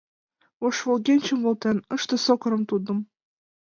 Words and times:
Ош 0.65 0.77
волгенчым 0.85 1.39
волтен, 1.45 1.77
Ыште 1.95 2.15
сокырым 2.25 2.63
тудым. 2.69 2.97